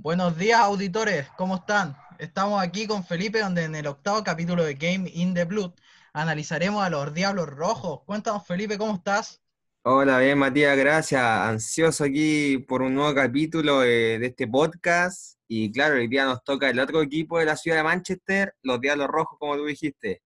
[0.00, 1.96] Buenos días, auditores, ¿cómo están?
[2.20, 5.72] Estamos aquí con Felipe, donde en el octavo capítulo de Game in the Blood
[6.12, 8.02] analizaremos a los Diablos Rojos.
[8.06, 9.42] Cuéntanos, Felipe, ¿cómo estás?
[9.82, 11.20] Hola, bien, Matías, gracias.
[11.20, 15.36] Ansioso aquí por un nuevo capítulo eh, de este podcast.
[15.48, 18.80] Y claro, hoy día nos toca el otro equipo de la ciudad de Manchester, los
[18.80, 20.22] Diablos Rojos, como tú dijiste.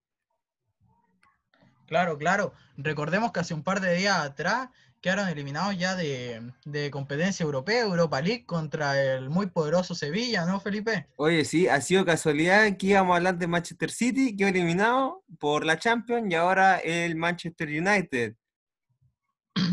[1.86, 2.52] Claro, claro.
[2.76, 4.68] Recordemos que hace un par de días atrás
[5.02, 10.60] quedaron eliminados ya de, de, competencia europea, Europa League, contra el muy poderoso Sevilla, ¿no,
[10.60, 11.08] Felipe?
[11.16, 15.66] Oye, sí, ha sido casualidad que íbamos a hablar de Manchester City, quedó eliminado por
[15.66, 18.36] la Champions, y ahora el Manchester United,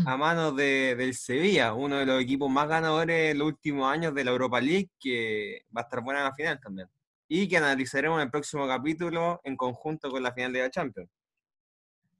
[0.04, 4.12] a manos de, del Sevilla, uno de los equipos más ganadores en los últimos años
[4.12, 6.88] de la Europa League, que va a estar buena en la final también.
[7.28, 11.08] Y que analizaremos en el próximo capítulo en conjunto con la final de la Champions.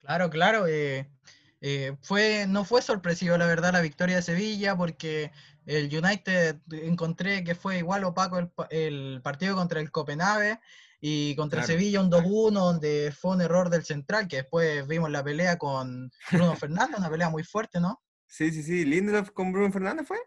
[0.01, 0.67] Claro, claro.
[0.69, 1.11] Eh,
[1.61, 5.31] eh, fue, no fue sorpresivo, la verdad, la victoria de Sevilla, porque
[5.67, 10.59] el United encontré que fue igual opaco el, el partido contra el Copenhague
[11.01, 11.73] y contra Claro.
[11.73, 16.11] Sevilla un 2-1, donde fue un error del central, que después vimos la pelea con
[16.31, 18.03] Bruno Fernández, una pelea muy fuerte, ¿no?
[18.27, 18.85] Sí, sí, sí.
[18.85, 20.19] Lindelof con Bruno Fernández fue.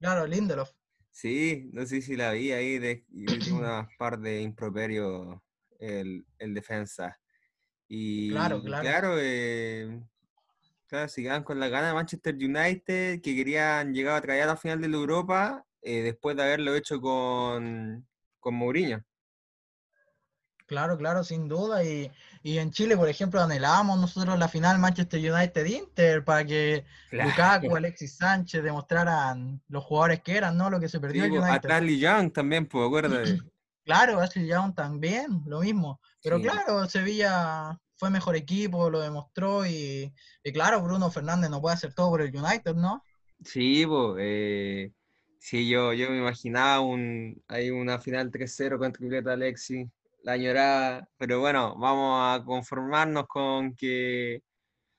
[0.00, 0.70] Claro, Lindelof.
[1.10, 3.04] Sí, no sé si la vi ahí, de,
[3.52, 5.38] una par de improperios
[5.78, 7.20] el, el defensa.
[7.86, 8.82] Y Claro, claro.
[8.82, 10.02] claro, eh,
[10.92, 14.46] claro, se quedan con la gana de Manchester United, que querían llegar a traer a
[14.46, 18.06] la final de la Europa eh, después de haberlo hecho con,
[18.38, 19.02] con Mourinho.
[20.66, 21.82] Claro, claro, sin duda.
[21.82, 22.10] Y,
[22.42, 28.16] y en Chile, por ejemplo, anhelábamos nosotros la final Manchester United-Inter para que Lukaku, Alexis
[28.16, 30.68] Sánchez demostraran los jugadores que eran, ¿no?
[30.68, 31.68] Lo que se perdió Sí, el a United.
[31.70, 33.38] Charlie Young también, pues, acuérdate.
[33.84, 36.00] Claro, Ashley Young también, lo mismo.
[36.22, 36.44] Pero Sí.
[36.44, 41.94] claro, Sevilla fue mejor equipo, lo demostró y, y claro, Bruno Fernández no puede hacer
[41.94, 43.00] todo por el United, ¿no?
[43.44, 44.90] Sí, pues, eh,
[45.38, 49.86] sí, yo, yo me imaginaba un, hay una final 3-0 contra Julieta Alexis,
[50.24, 54.42] la añorada, pero bueno, vamos a conformarnos con que,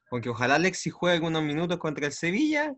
[0.09, 2.73] con que ojalá Alexis juegue algunos minutos contra el Sevilla.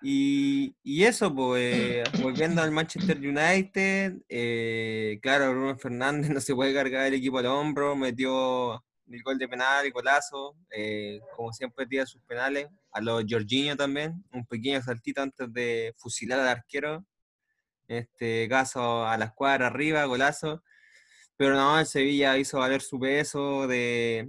[0.00, 6.54] Y, y eso, pues, eh, volviendo al Manchester United, eh, claro, Bruno Fernández no se
[6.54, 11.52] puede cargar el equipo al hombro, metió el gol de penal y golazo, eh, como
[11.52, 16.48] siempre tira sus penales, a los Jorginho también, un pequeño saltito antes de fusilar al
[16.48, 17.04] arquero,
[17.88, 20.62] en este caso a la escuadra arriba, golazo,
[21.36, 24.28] pero no, el Sevilla hizo valer su peso de,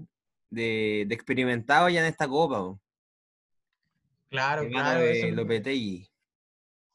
[0.50, 2.78] de, de experimentado ya en esta copa,
[4.30, 6.10] Claro, claro, eso de es lo que- Lopetegui.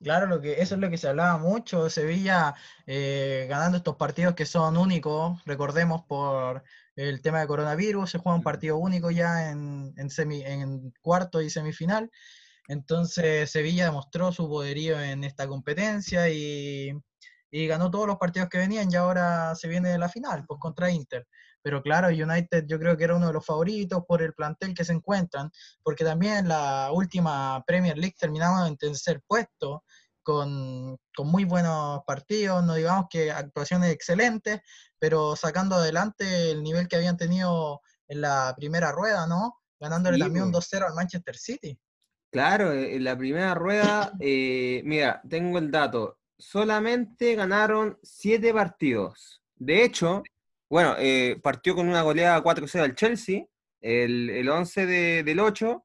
[0.02, 2.54] Claro, lo que, eso es lo que se hablaba mucho, Sevilla
[2.86, 6.64] eh, ganando estos partidos que son únicos, recordemos por
[6.96, 11.40] el tema de coronavirus, se juega un partido único ya en, en, semi, en cuarto
[11.40, 12.10] y semifinal,
[12.66, 16.92] entonces Sevilla demostró su poderío en esta competencia y,
[17.52, 20.90] y ganó todos los partidos que venían y ahora se viene la final, pues contra
[20.90, 21.28] Inter.
[21.62, 24.84] Pero claro, United yo creo que era uno de los favoritos por el plantel que
[24.84, 25.50] se encuentran,
[25.82, 29.84] porque también en la última Premier League terminamos en tercer puesto,
[30.22, 34.60] con, con muy buenos partidos, no digamos que actuaciones excelentes,
[34.98, 39.58] pero sacando adelante el nivel que habían tenido en la primera rueda, ¿no?
[39.80, 40.58] Ganándole Sí, también un po.
[40.58, 41.78] 2-0 al Manchester City.
[42.30, 49.42] Claro, eh, en la primera rueda, eh, mira, tengo el dato, solamente ganaron siete partidos.
[49.56, 50.22] De hecho,
[50.72, 53.44] bueno, eh, partió con una goleada 4-0 al Chelsea,
[53.82, 55.84] el, el 11 de- del 8,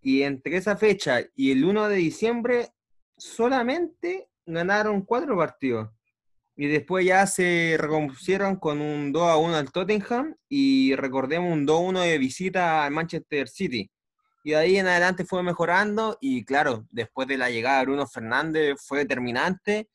[0.00, 2.68] y entre esa fecha y el 1 de diciembre
[3.18, 5.90] solamente ganaron cuatro partidos.
[6.56, 11.66] Y después ya se recompusieron con un 2 a 1 al Tottenham y recordemos un
[11.66, 13.90] 2 a 1 de visita al Manchester City.
[14.42, 18.06] Y de ahí en adelante fue mejorando y claro, después de la llegada de Bruno
[18.06, 19.90] Fernández fue determinante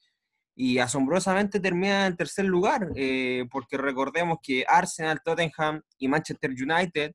[0.62, 7.14] y asombrosamente termina en tercer lugar, eh, porque recordemos que Arsenal, Tottenham y Manchester United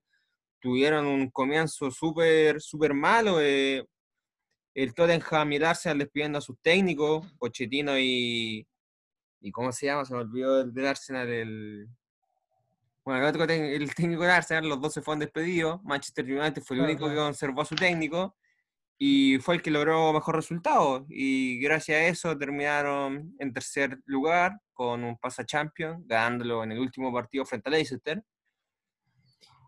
[0.60, 3.42] tuvieron un comienzo súper, súper malo.
[3.42, 3.84] eh,
[4.74, 8.66] el Tottenham y el Arsenal despidiendo a sus técnicos, Pochettino y,
[9.42, 10.06] y ¿cómo se llama?
[10.06, 11.86] Se me olvidó el del Arsenal, el...
[13.04, 15.84] Bueno, el, otro tec- el técnico del Arsenal, los dos se fueron despedidos.
[15.84, 18.34] Manchester United fue el único que conservó a su técnico
[18.98, 21.06] y fue el que logró mejor resultado.
[21.08, 26.78] Y gracias a eso terminaron en tercer lugar con un pasa champion, ganándolo en el
[26.78, 28.22] último partido frente a Leicester.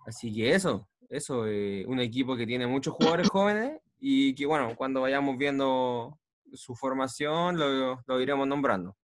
[0.06, 4.74] Así que eso, eso, eh, un equipo que tiene muchos jugadores jóvenes y que, bueno,
[4.76, 6.18] cuando vayamos viendo
[6.52, 8.96] su formación lo, lo iremos nombrando.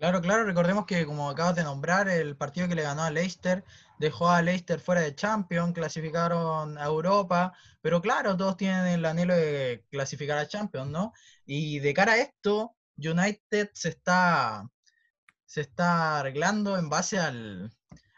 [0.00, 3.62] Claro, claro, recordemos que como acabas de nombrar, el partido que le ganó a Leicester
[3.98, 7.52] dejó a Leicester fuera de Champions, clasificaron a Europa,
[7.82, 11.12] pero claro, todos tienen el anhelo de clasificar a Champions, ¿no?
[11.44, 14.66] Y de cara a esto, United se está,
[15.44, 17.70] se está arreglando en base al,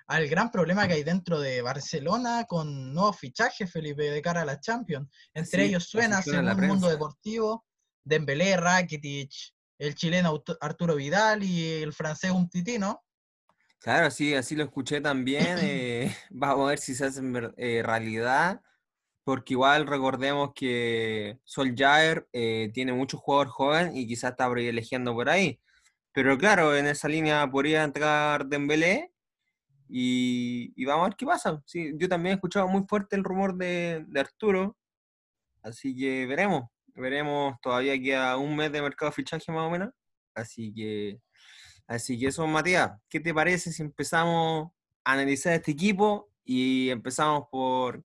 [0.06, 4.44] al gran problema que hay dentro de Barcelona con nuevos fichajes, Felipe, de cara a
[4.44, 5.08] la Champions.
[5.34, 7.66] Entre ellos suena, según el mundo deportivo,
[8.04, 9.51] Dembélé, Rakitic,
[9.82, 13.02] el chileno Arturo Vidal y el francés Umtitino.
[13.80, 15.58] Claro, sí, así lo escuché también.
[15.60, 17.20] Eh, vamos a ver si se hace
[17.56, 18.62] eh, realidad,
[19.24, 25.28] porque igual recordemos que Solskjaer eh, tiene muchos jugadores jóvenes y quizás está privilegiando por
[25.28, 25.60] ahí.
[26.12, 29.12] Pero claro, en esa línea podría entrar Dembélé
[29.88, 31.60] y, vamos a ver qué pasa.
[31.66, 34.76] Sí, yo también he escuchado muy fuerte el rumor de, Arturo,
[35.62, 36.71] así que veremos.
[36.94, 39.90] Veremos, todavía queda un mes de mercado de fichaje más o menos.
[40.34, 41.20] Así que,
[41.86, 44.70] así que eso, Matías, ¿qué te parece si empezamos
[45.04, 48.04] a analizar este equipo y empezamos por,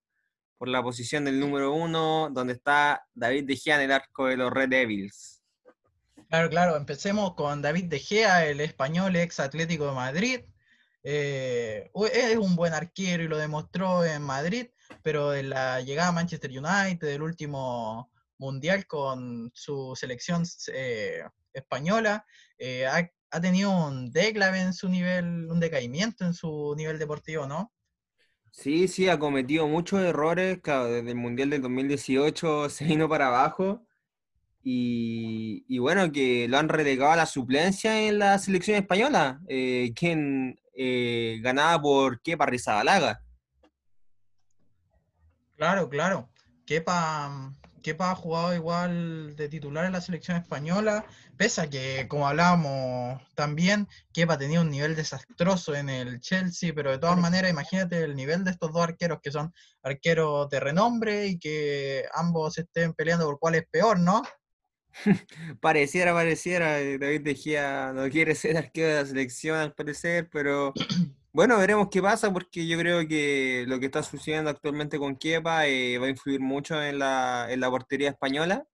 [0.57, 4.37] por la posición del número uno, donde está David De Gea en el arco de
[4.37, 5.43] los Red Devils?
[6.29, 10.41] Claro, claro, empecemos con David De Gea, el español ex Atlético de Madrid,
[11.09, 14.67] eh, es un buen arquero y lo demostró en Madrid,
[15.03, 20.43] pero en la llegada a Manchester United, del último mundial con su selección
[20.73, 21.23] eh,
[21.53, 22.25] española,
[22.57, 27.71] eh, ha, tenido un déclave en su nivel, un decaimiento en su nivel deportivo, ¿no?
[28.51, 33.27] Sí, sí, ha cometido muchos errores, claro, desde el Mundial del 2018 se vino para
[33.27, 33.85] abajo.
[34.63, 39.93] Y, y, bueno, que lo han relegado a la suplencia en la selección española, eh,
[39.95, 40.59] quien
[41.41, 43.21] ganada por Kepa Rizabalaga.
[45.55, 46.29] Claro, claro.
[46.67, 47.51] Kepa,
[47.81, 51.05] Kepa ha jugado igual de titular en la selección española,
[51.37, 56.91] pese a que, como hablábamos también, Kepa tenía un nivel desastroso en el Chelsea, pero
[56.91, 59.53] de todas maneras, imagínate el nivel de estos dos arqueros que son
[59.83, 64.23] arqueros de renombre y que ambos estén peleando por cuál es peor, ¿no?
[65.61, 70.73] pareciera, pareciera, eh, David Dejía no quiere ser arquero de la selección al parecer, pero
[71.37, 75.67] bueno, veremos qué pasa porque yo creo que lo que está sucediendo actualmente con Kepa
[75.67, 78.65] eh, va a influir mucho en la, en la portería española.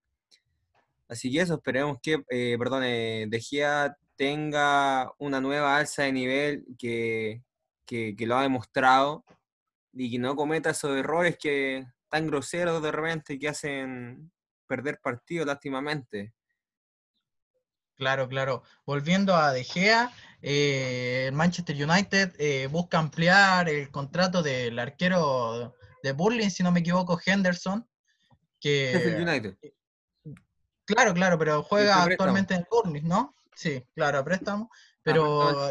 [1.09, 6.65] Así que eso, esperemos que, eh, perdón, eh, Dejía tenga una nueva alza de nivel
[6.79, 7.43] que,
[7.85, 9.25] que, que, lo ha demostrado
[9.91, 14.31] y que no cometa esos errores que tan groseros de repente que hacen
[14.67, 16.33] perder partido lástimamente.
[17.95, 18.63] Claro, claro.
[18.85, 20.13] Volviendo a De Gea,
[20.45, 25.73] eh, Manchester United eh, busca ampliar el contrato del arquero
[26.03, 27.87] de Burling, si no me equivoco, Henderson.
[28.59, 29.55] Que, United.
[30.85, 33.37] Claro, claro, pero juega actualmente en Burling, ¿no?
[33.55, 34.69] Sí, claro, a préstamo.
[34.73, 35.69] Ah, pero.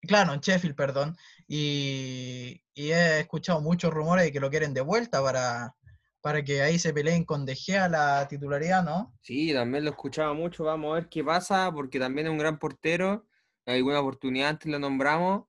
[0.00, 1.16] claro, en Sheffield, perdón.
[1.46, 5.76] Y, y, he escuchado muchos rumores de que lo quieren de vuelta para,
[6.24, 9.14] para que ahí se peleen con De Gea la titularidad, ¿no?
[9.20, 12.58] Sí, también lo escuchaba mucho, vamos a ver qué pasa, porque también es un gran
[12.58, 13.26] portero,
[13.66, 15.44] hay alguna oportunidad antes lo nombramos,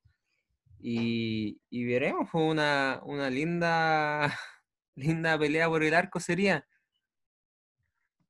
[0.77, 4.38] y, veremos, fue una, una linda,
[4.95, 6.68] linda pelea por el arco sería.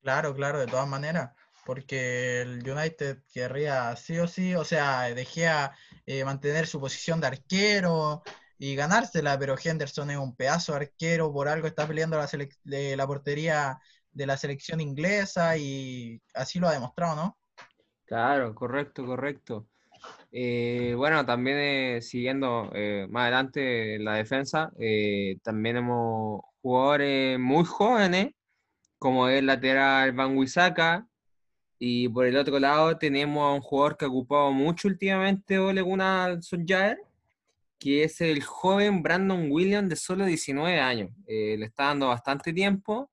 [0.04, 1.32] Claro, claro, de todas maneras,
[1.66, 5.76] porque el United querría sí o sí, o sea, De Gea
[6.06, 8.22] eh, mantener su posición de arquero,
[8.58, 12.28] y ganársela, pero Henderson es un pedazo arquero, por algo está peleando la,
[12.64, 13.78] de la portería
[14.12, 17.38] de la selección inglesa y así lo ha demostrado, ¿no?
[18.06, 19.68] Claro, correcto, correcto.
[20.32, 24.72] Eh, bueno, también eh, siguiendo eh, más adelante la defensa,
[25.44, 28.34] también hemos jugadores muy jóvenes,
[29.00, 31.08] como el lateral Van Wisaka,
[31.80, 35.82] y por el otro lado tenemos a un jugador que ha ocupado mucho últimamente Ole
[35.82, 37.00] Gunnar Solskjaer,
[37.80, 41.12] que es el joven Brandon Williams de solo 19 años.
[41.28, 43.12] Eh, le está dando bastante tiempo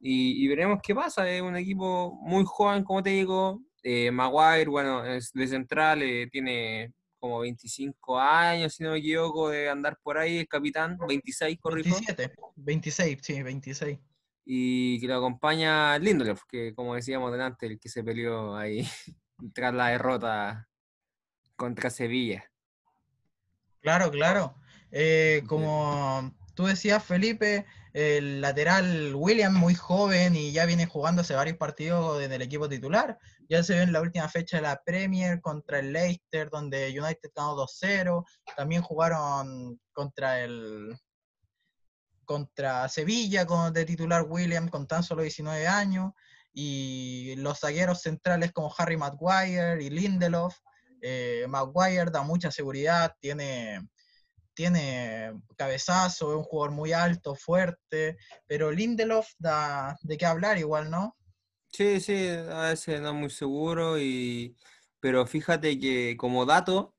[0.00, 1.28] y, veremos qué pasa.
[1.28, 3.62] Es un equipo muy joven, como te digo.
[3.82, 9.48] Eh, Maguire, bueno, es de central, eh, tiene como 25 años, si no me equivoco,
[9.50, 11.96] de andar por ahí, el capitán, 26, corrijo.
[11.96, 13.98] 27, 26, sí, 26.
[14.44, 18.86] Y que lo acompaña Lindelof, que como decíamos delante, el que se peleó ahí
[19.54, 20.68] tras la derrota
[21.56, 22.44] contra Sevilla.
[23.86, 24.56] Claro, claro.
[24.90, 31.34] Eh, como tú decías, Felipe, el lateral William, muy joven y ya viene jugando hace
[31.34, 33.16] varios partidos en el equipo titular.
[33.48, 37.30] Ya se ve en la última fecha de la Premier contra el Leicester, donde United
[37.32, 38.24] ganó 2-0.
[38.56, 40.98] También jugaron contra el
[42.24, 46.12] contra Sevilla con, de titular William con tan solo 19 años.
[46.52, 50.58] Y los zagueros centrales como Harry Maguire y Lindelof
[51.08, 53.88] eh, Maguire da mucha seguridad, tiene,
[54.54, 58.16] tiene cabezazo, es un jugador muy alto, fuerte,
[58.48, 61.16] pero Lindelof da de qué hablar igual, ¿no?
[61.70, 64.56] Sí, sí, a veces no muy seguro, y...
[64.98, 66.96] pero fíjate que como dato,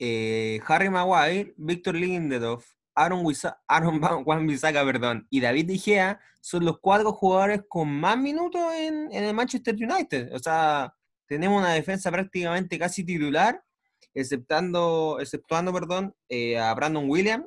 [0.00, 6.64] eh, Harry Maguire, Víctor Lindelof, Aaron, Wisa Aaron Juan perdón, y David De Gea son
[6.64, 10.32] los cuatro jugadores con más minutos en, en, el Manchester United.
[10.34, 10.94] O sea,
[11.26, 13.62] tenemos una defensa prácticamente casi titular,
[14.14, 17.46] exceptando, exceptuando perdón, eh, a Brandon Williams,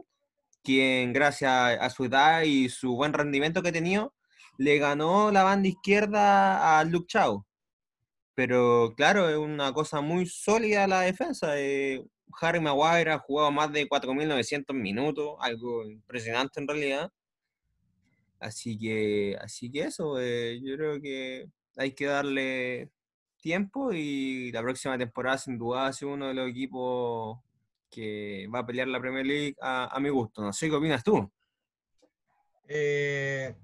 [0.63, 4.13] quien gracias a su edad y su buen rendimiento que ha tenido,
[4.57, 7.45] le ganó la banda izquierda a Luke Chao.
[8.35, 11.59] Pero claro, es una cosa muy sólida la defensa.
[11.59, 12.03] Eh,
[12.41, 17.11] Harry Maguire ha jugado más de 4.900 minutos, algo impresionante en realidad.
[18.39, 22.91] Así que, así que eso, eh, yo creo que hay que darle
[23.37, 27.39] tiempo y la próxima temporada sin duda ha uno de los equipos
[27.89, 30.41] que va a pelear la Premier League a, a mi gusto.
[30.41, 31.31] No sé qué opinas tú.
[32.67, 33.55] Eh,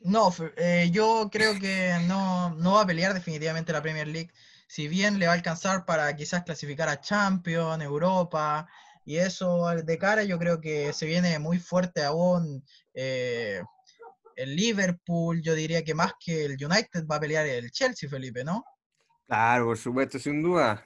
[0.00, 4.30] no, eh, yo creo que no, no, va a pelear definitivamente la Premier League.
[4.66, 8.68] Si bien le va a alcanzar para quizás clasificar a Champions, Europa,
[9.04, 13.62] y eso de cara, yo creo que se viene muy fuerte aún eh,
[14.36, 15.40] el Liverpool.
[15.42, 18.64] Yo diría que más que el United va a pelear el Chelsea, Felipe, ¿no?
[19.28, 20.82] Claro, por supuesto, sin duda.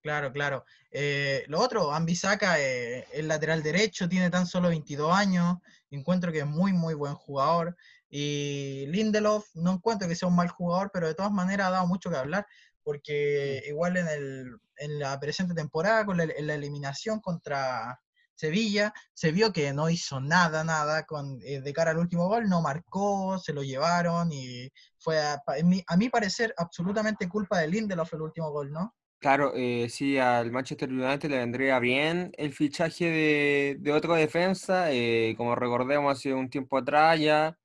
[0.00, 0.64] Claro, claro.
[0.90, 5.58] Eh, lo otro, Ambisaka, eh, el lateral derecho, tiene tan solo 22 años.
[5.90, 7.76] Encuentro que es muy, muy buen jugador.
[8.08, 11.86] Y Lindelof, no encuentro que sea un mal jugador, pero de todas maneras ha dado
[11.86, 12.46] mucho que hablar,
[12.82, 18.00] porque igual en, el, en la presente temporada, con la, en la eliminación contra
[18.38, 22.48] Sevilla, se vio que no hizo nada, nada con, eh, de cara al último gol,
[22.48, 25.42] no marcó, se lo llevaron y fue, a,
[25.86, 28.94] a mi parecer, absolutamente culpa de Lindelof el último gol, ¿no?
[29.20, 34.92] Claro, eh, sí, al Manchester United le vendría bien el fichaje de, de otra defensa.
[34.92, 37.58] Eh, como recordemos, hace un tiempo atrás ya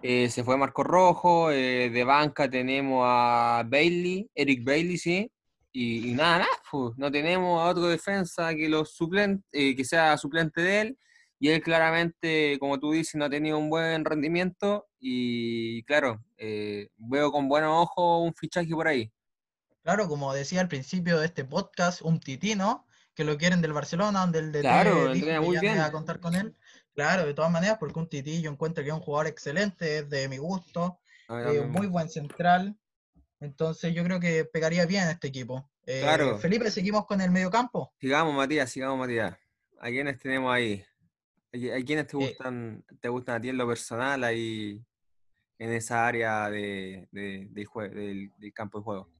[0.00, 1.50] eh, se fue Marco Rojo.
[1.50, 5.30] De banca tenemos a Bailey, Eric Bailey, sí.
[5.72, 9.84] Y, y nada, nada, pues, no tenemos a otro defensa que, los suplente, eh, que
[9.84, 10.98] sea suplente de él.
[11.38, 14.86] Y él claramente, como tú dices, no ha tenido un buen rendimiento.
[15.00, 19.10] Y claro, veo con buenos ojos un fichaje por ahí.
[19.82, 24.20] Claro, como decía al principio de este podcast, un titino, que lo quieren del Barcelona,
[24.20, 25.80] donde el de claro, que muy ya bien.
[25.80, 26.54] a contar con él.
[26.94, 30.10] Claro, de todas maneras, porque un tití yo encuentro que es un jugador excelente, es
[30.10, 32.76] de mi gusto, eh, muy buen central.
[33.42, 35.70] Entonces yo creo que pegaría bien este equipo.
[35.84, 36.38] Eh, claro.
[36.38, 37.92] Felipe, seguimos con el medio campo.
[38.00, 39.36] Sigamos, Matías, sigamos, Matías.
[39.80, 40.84] ¿A quiénes tenemos ahí?
[41.52, 44.80] ¿A quiénes te gustan, eh, te gustan a ti en lo personal ahí
[45.58, 49.10] en esa área de, de, de del, del campo de juego?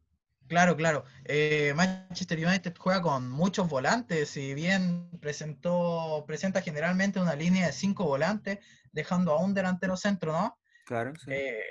[0.49, 1.05] Claro, claro.
[1.25, 7.73] Eh, Manchester United juega con muchos volantes, si bien presentó, presenta generalmente una línea de
[7.73, 8.59] cinco volantes,
[8.93, 10.59] dejando a un delantero centro, ¿no?
[10.85, 11.13] Claro.
[11.17, 11.31] Sí.
[11.33, 11.63] Eh,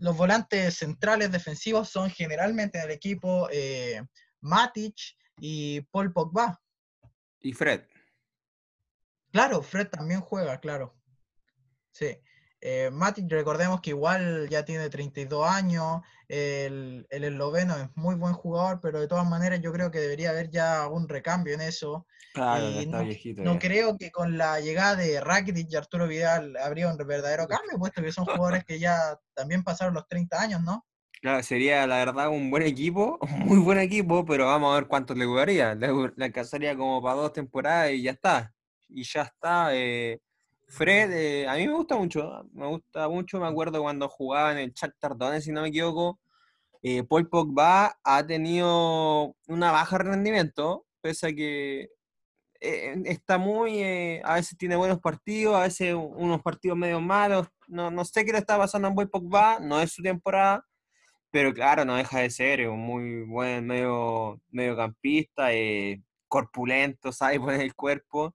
[0.00, 4.02] los volantes centrales defensivos son generalmente del equipo eh,
[4.40, 4.96] Matic
[5.38, 6.60] y Paul Pogba.
[7.40, 7.82] Y Fred.
[9.30, 10.96] Claro, Fred también juega, claro.
[11.92, 12.18] Sí.
[12.60, 18.34] Eh, Matic, recordemos que igual ya tiene 32 años, el, el esloveno es muy buen
[18.34, 22.06] jugador, pero de todas maneras yo creo que debería haber ya un recambio en eso.
[22.34, 23.42] Claro, y está no, viejito.
[23.42, 27.78] no creo que con la llegada de Rakitic y Arturo Vidal habría un verdadero cambio,
[27.78, 30.84] puesto que son jugadores que ya también pasaron los 30 años, ¿no?
[31.20, 34.88] Claro, sería la verdad un buen equipo, un muy buen equipo, pero vamos a ver
[34.88, 35.74] cuánto le duraría.
[35.74, 38.54] Le, le alcanzaría como para dos temporadas y ya está.
[38.88, 39.74] Y ya está.
[39.74, 40.20] Eh,
[40.68, 44.58] Fred, eh, a mí me gusta mucho, me gusta mucho, me acuerdo cuando jugaba en
[44.58, 46.20] el Shakhtar Donetsk, si no me equivoco,
[46.82, 51.90] eh, Paul Pogba ha tenido una baja rendimiento, pese a que
[52.60, 57.48] eh, está muy, eh, a veces tiene buenos partidos, a veces unos partidos medio malos,
[57.68, 60.64] no, no sé qué le está pasando a Paul Pogba, no es su temporada,
[61.30, 67.60] pero claro, no deja de ser un muy buen medio, mediocampista, eh, corpulento, sabe poner
[67.60, 68.34] el cuerpo.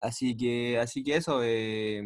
[0.00, 1.40] Así que, así que eso.
[1.42, 2.02] Eh,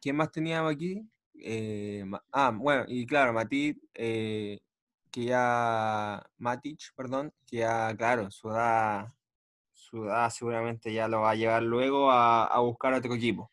[0.00, 1.02] ¿Quién más teníamos aquí?
[1.34, 4.60] Eh, ah, bueno, y claro, Matit, eh,
[5.10, 6.22] que ya.
[6.38, 9.08] Matic, perdón, que ya, claro, su edad,
[9.72, 13.50] su edad seguramente ya lo va a llevar luego a, a buscar otro equipo.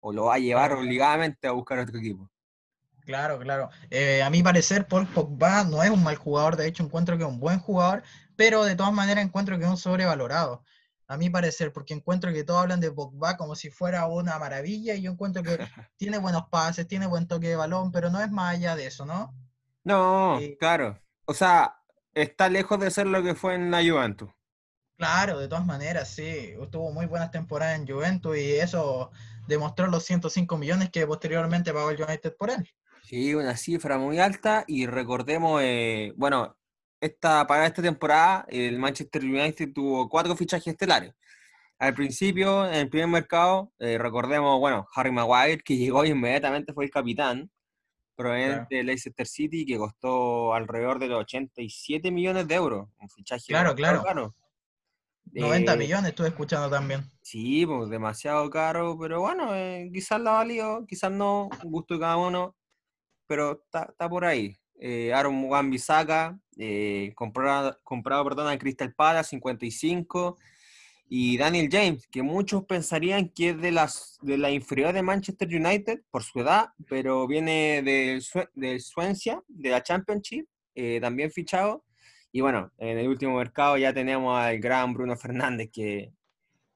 [0.00, 2.30] O lo va a llevar obligadamente a buscar otro equipo.
[3.04, 3.70] Claro, claro.
[3.90, 7.24] Eh, a mi parecer, Paul Pogba no es un mal jugador, de hecho encuentro que
[7.24, 8.02] es un buen jugador,
[8.36, 10.62] pero de todas maneras encuentro que es un sobrevalorado.
[11.10, 14.94] A mi parecer, porque encuentro que todos hablan de Pogba como si fuera una maravilla
[14.94, 15.58] y yo encuentro que
[15.96, 19.04] tiene buenos pases, tiene buen toque de balón, pero no es más allá de eso,
[19.04, 19.34] ¿no?
[19.84, 20.56] No, Sí.
[20.58, 20.98] claro.
[21.24, 21.76] O sea,
[22.14, 24.30] está lejos de ser lo que fue en la Juventus.
[24.96, 26.54] Claro, de todas maneras, sí.
[26.70, 29.10] Tuvo muy buenas temporadas en Juventus y eso
[29.48, 32.68] demostró los 105 millones que posteriormente pagó el United por él.
[33.02, 36.56] Sí, una cifra muy alta y recordemos, eh, bueno,
[37.00, 41.14] esta, para esta temporada el Manchester United tuvo cuatro fichajes estelares.
[41.78, 46.72] Al principio, en el primer mercado, eh, recordemos, bueno, Harry Maguire, que llegó y inmediatamente
[46.74, 47.50] fue el capitán,
[48.14, 52.88] proveniente del Leicester City, que costó alrededor de los 87 millones de euros.
[52.98, 54.02] Un fichaje Claro, claro.
[54.02, 54.34] caro.
[55.32, 57.02] 90 Eh, millones estuve escuchando también.
[57.22, 62.16] Sí, pues demasiado caro, pero bueno, eh, quizás la valió, quizás no, gusto de cada
[62.18, 62.56] uno,
[63.26, 64.54] pero está, está por ahí.
[64.82, 70.38] Eh, Aaron Wan-Bissaka, eh, comprado, comprado perdón, al Crystal Palace, 55,
[71.12, 75.48] y Daniel James, que muchos pensarían que es de las de la inferior de Manchester
[75.48, 77.82] United por su edad, pero viene
[78.22, 81.84] Swe- del Swansea, de la Championship, eh, también fichado.
[82.32, 86.12] Y bueno, en el último mercado ya tenemos al gran Bruno Fernández, que,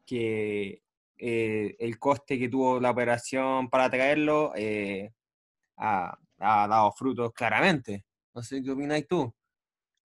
[0.04, 0.82] que
[1.16, 4.52] eh, el coste que tuvo la operación para traerlo
[5.76, 8.04] ha, ha dado frutos claramente.
[8.34, 9.32] No sé qué opináis tú.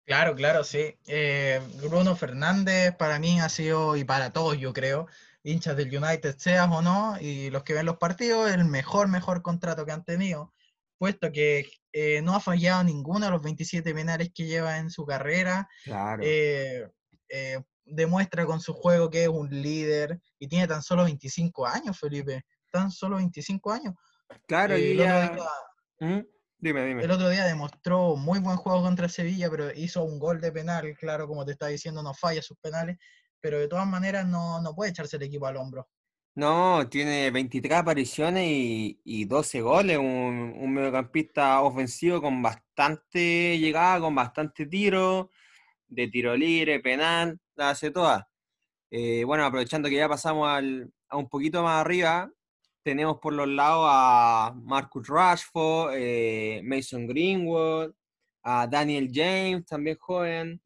[0.05, 0.97] Claro, claro, sí.
[1.07, 5.07] Eh, Bruno Fernández para mí ha sido, y para todos yo creo,
[5.43, 9.41] hinchas del United seas o no, y los que ven los partidos, el mejor, mejor
[9.41, 10.53] contrato que han tenido,
[10.97, 15.05] puesto que eh, no ha fallado ninguno de los 27 penales que lleva en su
[15.05, 15.69] carrera.
[15.83, 16.23] Claro.
[16.25, 16.89] eh,
[17.29, 21.99] eh, demuestra con su juego que es un líder y tiene tan solo 25 años,
[21.99, 22.45] Felipe.
[22.71, 23.93] Tan solo 25 años.
[24.47, 25.35] Claro, y ya...
[25.99, 26.19] ¿Mm?
[26.57, 27.03] Dime, dime.
[27.03, 30.95] el otro día demostró muy buen juego contra Sevilla, pero hizo un gol de penal.
[30.97, 32.97] Claro, como te estaba diciendo, no falla sus penales,
[33.41, 35.89] pero de todas maneras no, no puede echarse el equipo al hombro.
[36.35, 43.99] No, tiene 23 apariciones y, y 12 goles, un, un mediocampista ofensivo con bastante llegada,
[43.99, 45.29] con bastante tiro,
[45.87, 48.29] de tiro libre, penal, la hace toda.
[48.89, 52.31] Eh, bueno, aprovechando que ya pasamos al- a un poquito más arriba,
[52.83, 57.93] tenemos por los lados a Marcus Rashford, eh, Mason Greenwood,
[58.43, 60.61] a Daniel James, también joven.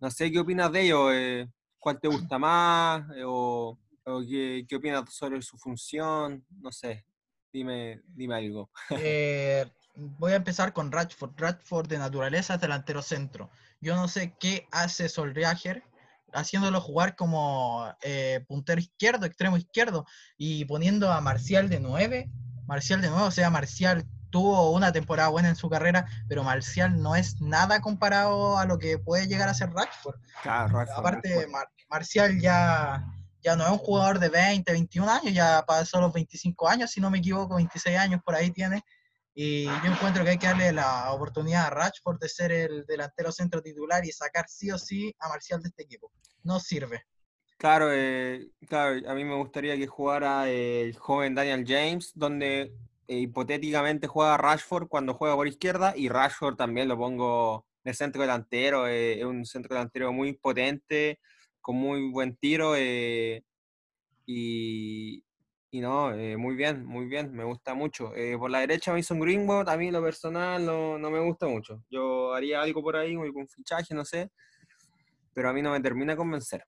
[0.00, 3.04] No sé qué opinas de ellos, eh, ¿cuál te gusta más?
[3.14, 6.44] Eh, o qué, opinas sobre su función?
[6.60, 7.04] No sé,
[7.52, 8.70] dime, dime algo.
[9.94, 11.32] Voy a empezar con Rashford.
[11.36, 13.50] Rashford de naturaleza delantero centro.
[13.80, 15.82] Yo no sé qué hace Solskjaer
[16.32, 22.30] haciéndolo jugar como eh, puntero izquierdo, extremo izquierdo, y poniendo a Marcial de 9.
[22.66, 27.00] Marcial de nuevo, o sea, Marcial tuvo una temporada buena en su carrera, pero Marcial
[27.02, 30.16] no es nada comparado a lo que puede llegar a ser Rashford.
[30.42, 31.46] Claro, Rashford, Aparte.
[31.48, 33.04] Mar- Marcial ya,
[33.42, 37.00] ya no es un jugador de 20, 21 años, ya pasó los 25 años, si
[37.00, 38.82] no me equivoco, 26 años por ahí tiene.
[39.34, 43.32] Y yo encuentro que hay que darle la oportunidad a Rashford de ser el delantero
[43.32, 46.12] centro titular y sacar sí o sí a Marcial de este equipo.
[46.42, 47.06] No sirve.
[47.56, 52.74] Claro, eh, claro, a mí me gustaría que jugara el joven Daniel James, donde
[53.08, 58.22] eh, hipotéticamente juega Rashford cuando juega por izquierda, y Rashford también lo pongo de centro
[58.22, 61.20] delantero, eh, es un centro delantero muy potente,
[61.60, 63.42] con muy buen tiro, eh,
[64.26, 65.24] y,
[65.74, 68.14] y no, eh, muy bien, muy bien, me gusta mucho.
[68.14, 71.82] Eh, por la derecha Mason Greenwood, a mí lo personal no, no me gusta mucho.
[71.88, 74.30] Yo haría algo por ahí, algún fichaje, no sé,
[75.32, 76.62] pero a mí no me termina de convencer.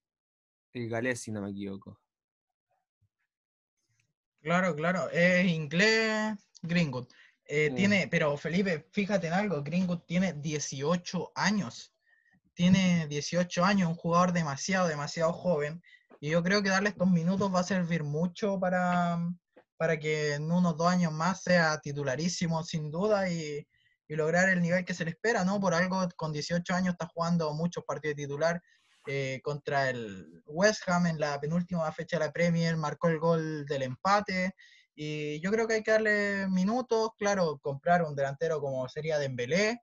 [0.73, 2.01] El galés, si no me equivoco.
[4.41, 7.07] Claro, claro, es inglés Greenwood.
[7.45, 7.75] Eh, Mm.
[7.75, 11.95] tiene, pero Felipe, fíjate en algo, Greenwood tiene 18 años.
[12.55, 15.83] Tiene 18 años, un jugador demasiado, demasiado joven.
[16.21, 19.19] Y yo creo que darle estos minutos va a servir mucho para,
[19.77, 23.67] para que en unos dos años más sea titularísimo, sin duda, y,
[24.09, 25.61] y lograr el nivel que se le espera, ¿no?
[25.61, 28.63] Por algo, con 18 años está jugando muchos partidos de titular
[29.07, 33.67] eh, contra el West Ham en la penúltima fecha de la Premier, marcó el gol
[33.67, 34.55] del empate.
[34.95, 39.83] Y yo creo que hay que darle minutos, claro, comprar un delantero como sería Dembélé,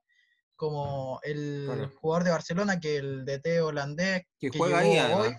[0.56, 5.36] como el jugador de Barcelona, que el DT holandés Que que juega ahí, hoy.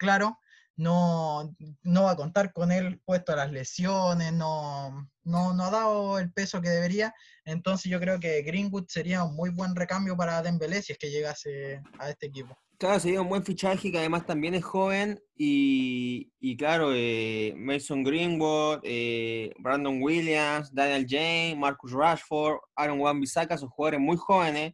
[0.00, 0.38] Claro,
[0.76, 5.70] no, no va a contar con él puesto a las lesiones, no, no, no ha
[5.70, 7.14] dado el peso que debería.
[7.44, 11.10] Entonces yo creo que Greenwood sería un muy buen recambio para Dembélé si es que
[11.10, 12.56] llegase a este equipo.
[12.78, 18.02] Claro, sería un buen fichaje que además también es joven y, y claro, eh, Mason
[18.02, 24.72] Greenwood, eh, Brandon Williams, Daniel James, Marcus Rashford, Aaron Wan-Bissaka son jugadores muy jóvenes,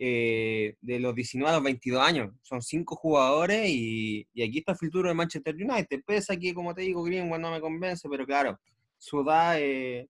[0.00, 2.30] eh, de los 19 a los 22 años.
[2.42, 6.02] Son cinco jugadores y, aquí está el futuro de Manchester United.
[6.06, 8.60] Pese a que, como te digo, Greenwood no me convence, pero claro,
[8.96, 10.08] su edad eh,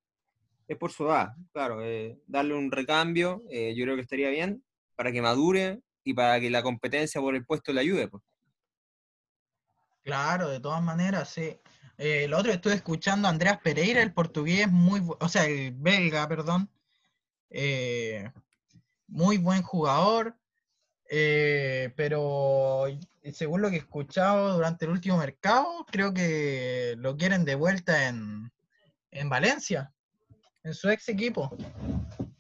[0.67, 1.31] es por su edad.
[1.53, 4.63] Claro, eh, darle un recambio, yo creo que estaría bien
[4.95, 8.09] para que madure y para que la competencia por el puesto le ayude.
[8.09, 8.23] pues.
[10.03, 11.57] Claro, de todas maneras, sí.
[12.29, 16.71] Lo otro estuve escuchando a Andreas Pereira, el portugués, muy, o sea, el belga, perdón.
[19.09, 20.37] Muy buen jugador,
[21.11, 22.85] eh, pero
[23.33, 28.09] según lo que he escuchado durante el último mercado, creo que lo quieren de vuelta
[28.09, 28.53] en,
[29.11, 29.93] en Valencia,
[30.63, 31.51] en su ex equipo.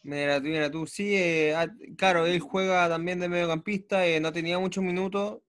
[0.02, 4.32] Mira tú, mira tú, sí, eh, ah, claro, él juega también de mediocampista, eh, no
[4.32, 5.40] tenía muchos minutos,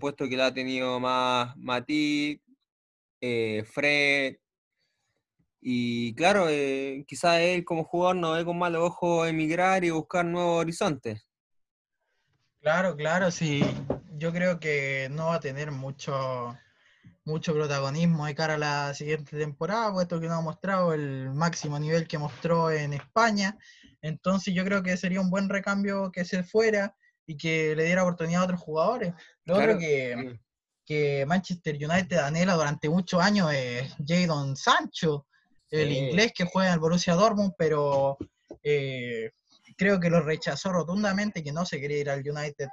[0.00, 2.42] puesto que la ha tenido más Mati,
[3.20, 4.36] Fred,
[5.60, 6.46] y claro,
[7.06, 11.28] quizás él como jugador no ve con malos ojos emigrar y buscar nuevos horizontes.
[12.60, 13.62] Claro, claro, sí,
[14.16, 16.56] yo creo que no va a tener mucho
[17.28, 21.78] mucho protagonismo de cara a la siguiente temporada, puesto que no ha mostrado el máximo
[21.78, 23.56] nivel que mostró en España.
[24.00, 28.02] Entonces yo creo que sería un buen recambio que se fuera y que le diera
[28.02, 29.12] oportunidad a otros jugadores.
[29.44, 30.40] Lo otro que,
[30.86, 35.26] que, Manchester United anhela durante muchos años es Jadon Sancho,
[35.70, 38.16] el inglés que juega en el Borussia Dortmund, pero
[38.62, 39.30] eh,
[39.76, 42.68] creo que lo rechazó rotundamente que no se quería ir al United.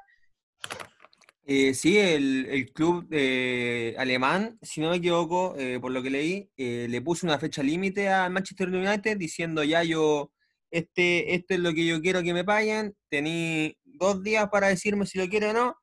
[1.48, 6.50] Eh, sí, el, club eh, alemán, si no me equivoco, eh, por lo que leí,
[6.58, 10.32] le puso una fecha límite al Manchester United diciendo ya yo,
[10.72, 15.06] este, esto es lo que yo quiero que me paguen, tení dos días para decirme
[15.06, 15.76] si lo quiero o no,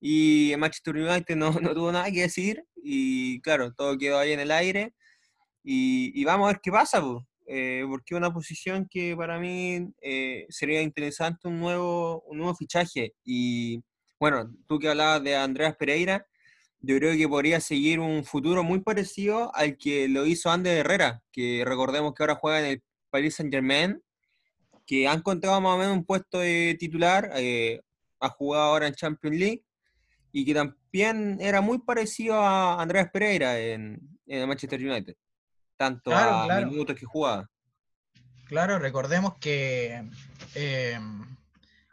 [0.00, 4.30] y el Manchester United no, no tuvo nada que decir, y claro, todo quedó ahí
[4.30, 4.94] en el aire,
[5.62, 9.92] y, vamos a ver qué pasa, porque es una posición que para mí
[10.48, 13.82] sería interesante un nuevo, un nuevo fichaje, y
[14.18, 16.26] bueno, tú que hablabas de Andreas Pereira,
[16.82, 21.22] yo creo que podría seguir un futuro muy parecido al que lo hizo Ander Herrera,
[21.30, 24.02] que recordemos que ahora juega en el Paris Saint Germain,
[24.86, 27.80] que ha encontrado más o menos un puesto de titular, eh,
[28.18, 29.64] ha jugado ahora en Champions League,
[30.32, 35.16] y que también era muy parecido a Andreas Pereira en, en Manchester United,
[35.80, 37.48] tanto a minutos que jugaba.
[38.48, 40.10] Claro, recordemos que
[40.54, 41.00] eh,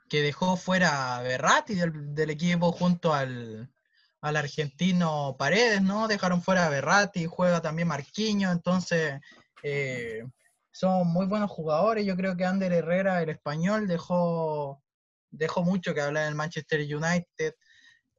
[0.10, 3.72] que dejó fuera a Berratti del, equipo junto al,
[4.20, 6.10] argentino Paredes, ¿no?
[6.10, 9.22] Dejaron fuera a Berratti, juega también Marquinhos, entonces
[9.64, 10.22] eh,
[10.70, 12.06] son muy buenos jugadores.
[12.06, 14.84] Yo creo que Ander Herrera, el español, dejó,
[15.32, 17.54] dejó mucho que hablar en el Manchester United.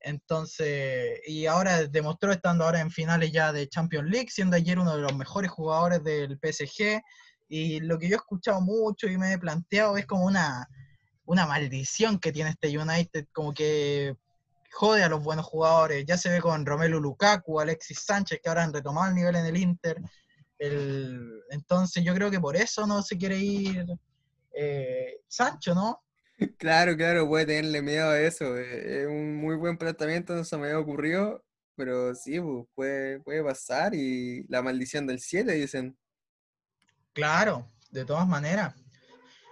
[0.00, 4.96] Entonces, y ahora demostró estando ahora en finales ya de Champions League, siendo ayer uno
[4.96, 7.00] de los mejores jugadores del PSG.
[7.48, 10.68] Y lo que yo he escuchado mucho y me he planteado es como una,
[11.24, 14.14] una maldición que tiene este United, como que
[14.70, 16.04] jode a los buenos jugadores.
[16.06, 19.46] Ya se ve con Romelu Lukaku, Alexis Sánchez, que ahora han retomado el nivel en
[19.46, 20.00] el Inter.
[21.50, 23.86] entonces yo creo que por eso no se quiere ir
[24.52, 26.02] eh, Sancho, ¿no?
[26.58, 28.56] Claro, claro, puede tenerle miedo a eso.
[28.56, 33.20] Eh, es un muy buen planteamiento, no se me había ocurrido, pero sí, pues, puede,
[33.20, 35.96] puede pasar y la maldición del 7, dicen.
[37.12, 38.74] Claro, de todas maneras.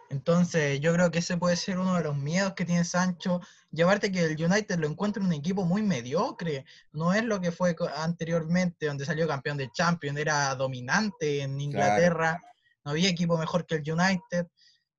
[0.09, 3.41] Entonces, yo creo que ese puede ser uno de los miedos que tiene Sancho,
[3.73, 7.75] llevarte que el United lo encuentre un equipo muy mediocre, no es lo que fue
[7.97, 12.41] anteriormente, donde salió campeón de Champions, era dominante en Inglaterra,
[12.85, 14.47] no había equipo mejor que el United,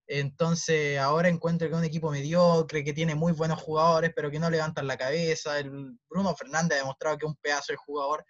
[0.07, 4.49] entonces ahora encuentro que un equipo mediocre, que tiene muy buenos jugadores, pero que no
[4.49, 8.25] levantan la cabeza, el Bruno Fernández ha demostrado que es un pedazo de jugador,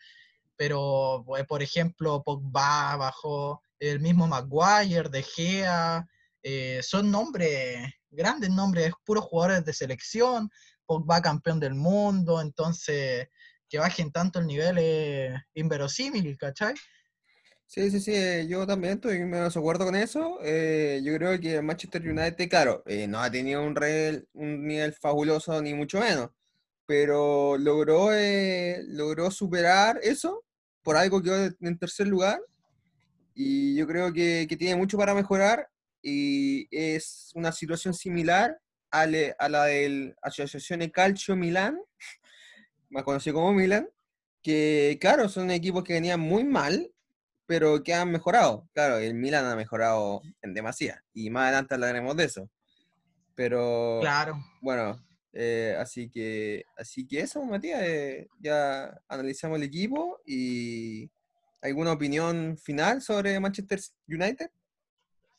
[0.56, 6.08] pero pues, por ejemplo Pogba bajó, el mismo Maguire, De Gea,
[6.42, 10.50] eh, son nombres, grandes nombres, puros jugadores de selección,
[10.86, 13.28] Pogba campeón del mundo, entonces
[13.70, 16.74] que bajen tanto el nivel es inverosímil, ¿cachai?
[17.70, 20.40] Sí, sí, sí, eh, yo también estoy menos de acuerdo con eso.
[20.42, 23.76] Eh, yo creo que Manchester United, claro, no ha tenido un,
[24.34, 26.30] un nivel fabuloso, ni mucho menos,
[26.86, 28.10] pero logró,
[28.88, 30.46] logró superar eso,
[30.82, 32.40] por algo que en tercer lugar,
[33.36, 35.68] y yo creo que, que tiene mucho para mejorar
[36.02, 38.58] y es una situación similar
[38.92, 41.80] a, la del Asociación Calcio Milán,
[42.90, 43.90] más conocido como Milán,
[44.42, 46.90] que claro, son equipos que venían muy mal,
[47.48, 48.70] pero que han mejorado.
[48.74, 52.50] Claro, el Milán ha mejorado en demasía, y más adelante hablaremos de eso.
[53.34, 54.38] Pero, claro.
[54.62, 61.10] bueno, eh, así, que, así que eso, Matías, eh, ya analizamos el equipo y
[61.62, 64.50] ¿alguna opinión final sobre Manchester United?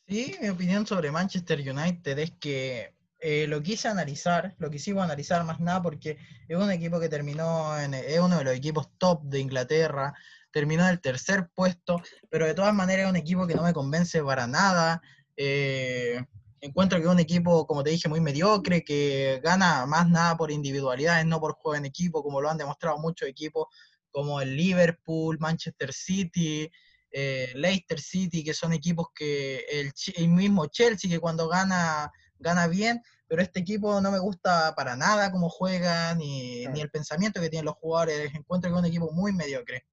[0.06, 5.42] Sí, mi opinión sobre Manchester United es que eh, lo quise analizar, lo quisimos analizar
[5.44, 6.16] más nada porque
[6.46, 10.14] es un equipo que terminó, en, es uno de los equipos top de Inglaterra,
[10.50, 13.72] terminó en el tercer puesto, pero de todas maneras es un equipo que no me
[13.72, 15.02] convence para nada.
[15.36, 16.22] Eh,
[16.60, 20.50] encuentro que es un equipo, como te dije, muy mediocre, que gana más nada por
[20.50, 23.66] individualidades, no por juego en equipo, como lo han demostrado muchos equipos
[24.10, 26.70] como el Liverpool, Manchester City,
[27.10, 32.66] eh, Leicester City, que son equipos que el, el, mismo Chelsea, que cuando gana, gana
[32.66, 37.40] bien, pero este equipo no me gusta para nada cómo juega, ni, ni el pensamiento
[37.40, 38.34] que tienen los jugadores.
[38.34, 39.86] Encuentro que es un equipo muy mediocre.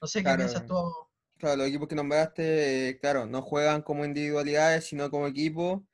[0.00, 0.74] No sé qué piensas tú.
[1.38, 5.86] Claro, los equipos que nombraste, claro, no juegan como individualidades, sino como equipo.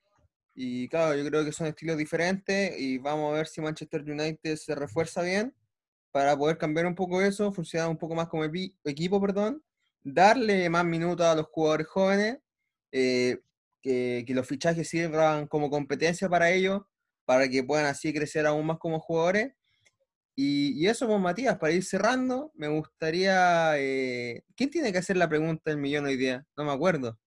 [0.54, 4.56] Y claro, yo creo que son estilos diferentes y vamos a ver si Manchester United
[4.56, 5.54] se refuerza bien
[6.12, 9.64] para poder cambiar un poco eso, funcionar un poco más como equipo, perdón,
[10.04, 12.38] darle más minutos a los jugadores jóvenes,
[12.92, 13.40] eh,
[13.82, 16.82] que, los fichajes sirvan como competencia para ellos,
[17.24, 19.54] para que puedan así crecer aún más como jugadores.
[20.36, 23.78] Y, eso, pues Matías, para ir cerrando, me gustaría...
[23.78, 26.44] Eh, ¿Quién tiene que hacer la pregunta del millón hoy día?
[26.56, 27.18] No me acuerdo.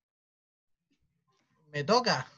[1.72, 2.30] Me toca.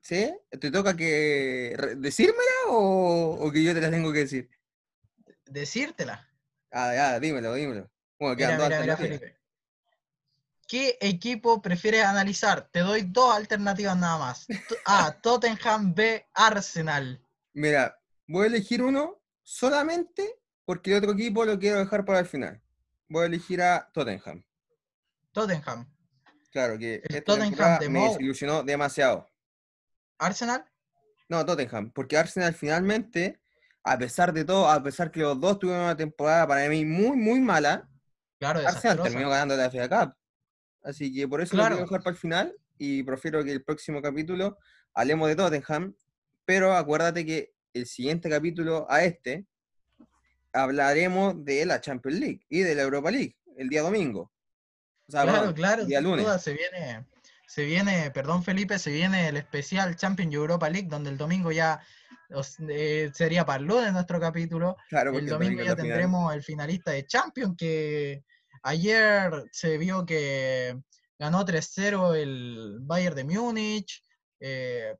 [0.00, 0.32] ¿Sí?
[0.50, 4.48] ¿Te toca que decírmela o, o que yo te la tengo que decir?
[5.46, 6.28] decírtela.
[6.70, 7.90] Ah, ya, dímelo, dímelo.
[10.66, 12.68] ¿Qué equipo prefieres analizar?
[12.70, 14.46] Te doy dos alternativas nada más.
[14.84, 17.22] A, Tottenham, B, Arsenal.
[17.52, 22.26] Mira, voy a elegir uno solamente porque el otro equipo lo quiero dejar para el
[22.26, 22.60] final.
[23.08, 24.44] Voy a elegir a Tottenham.
[25.30, 25.88] Tottenham.
[26.50, 29.28] Claro, que el Tottenham de me desilusionó demasiado.
[30.18, 30.64] ¿Arsenal?
[31.28, 33.40] No, Tottenham, porque Arsenal finalmente
[33.84, 37.16] a pesar de todo, a pesar que los dos tuvieron una temporada para mí muy,
[37.16, 37.88] muy mala,
[38.40, 40.16] claro, Arsenal terminó ganando la FA Cup.
[40.82, 44.02] Así que por eso lo quiero dejar para el final y prefiero que el próximo
[44.02, 44.58] capítulo
[44.92, 45.94] hablemos de Tottenham,
[46.44, 49.46] pero acuérdate que el siguiente capítulo a este
[50.52, 54.32] hablaremos de la Champions League y de la Europa League el día domingo.
[55.08, 56.26] claro, claro, día lunes.
[56.42, 57.06] se viene,
[57.46, 61.80] se viene, perdón Felipe, se viene el especial Champions Europa League, donde el domingo ya
[62.68, 64.76] eh, sería para el lunes nuestro capítulo.
[64.90, 68.24] el domingo ya tendremos el finalista de Champions, que
[68.62, 70.78] ayer se vio que
[71.18, 74.02] ganó 3-0 el Bayern de Múnich.
[74.40, 74.94] Eh,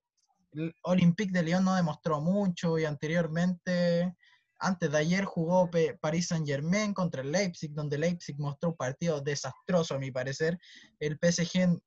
[0.52, 4.14] el Olympique de Lyon no demostró mucho y anteriormente,
[4.59, 9.20] antes de ayer jugó Paris Saint Germain contra el Leipzig, donde Leipzig mostró un partido
[9.20, 10.59] desastroso a mi parecer.
[10.98, 11.78] El PSG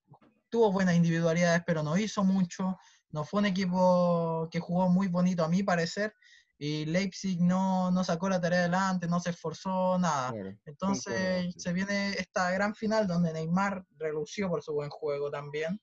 [0.49, 2.77] tuvo buenas individualidades, pero no hizo mucho
[3.11, 6.13] no fue un equipo que jugó muy bonito a mi parecer
[6.57, 10.33] y Leipzig no, no sacó la tarea adelante, no se esforzó, nada.
[10.65, 15.79] Entonces se viene esta gran final donde Neymar relució por su buen juego también.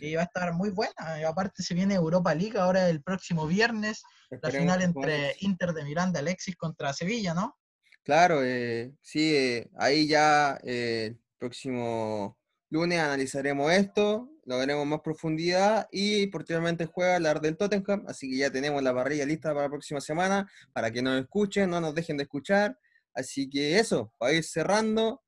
[0.00, 1.20] Y va a estar muy buena.
[1.20, 5.84] Y aparte se viene Europa League ahora el próximo viernes, la final entre Inter de
[5.84, 7.56] Miranda, Alexis contra Sevilla, ¿no?
[8.02, 12.38] Claro, eh, sí, eh, ahí ya eh, el próximo
[12.70, 18.38] lunes analizaremos esto, lo veremos más profundidad y posteriormente juega hablar del Tottenham, así que
[18.38, 21.94] ya tenemos la parrilla lista para la próxima semana, para que nos escuchen, no nos
[21.94, 22.78] dejen de escuchar.
[23.14, 25.22] Así que eso, para ir cerrando.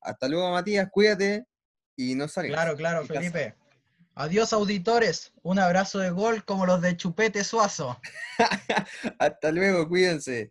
[0.00, 1.46] Hasta luego, Matías, cuídate
[1.96, 2.52] y no salgas.
[2.52, 3.54] Claro, claro, Felipe.
[4.18, 8.00] Adiós auditores, un abrazo de gol como los de Chupete Suazo.
[9.18, 10.50] Hasta luego, cuídense.